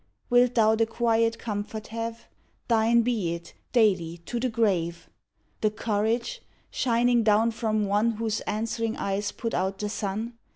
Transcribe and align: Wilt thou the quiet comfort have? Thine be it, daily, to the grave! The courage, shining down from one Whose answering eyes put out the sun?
Wilt 0.31 0.55
thou 0.55 0.73
the 0.73 0.87
quiet 0.87 1.37
comfort 1.37 1.89
have? 1.89 2.25
Thine 2.67 3.03
be 3.03 3.35
it, 3.35 3.53
daily, 3.71 4.17
to 4.25 4.39
the 4.39 4.49
grave! 4.49 5.07
The 5.61 5.69
courage, 5.69 6.41
shining 6.71 7.21
down 7.21 7.51
from 7.51 7.85
one 7.85 8.13
Whose 8.13 8.41
answering 8.47 8.97
eyes 8.97 9.31
put 9.31 9.53
out 9.53 9.77
the 9.77 9.89
sun? 9.89 10.39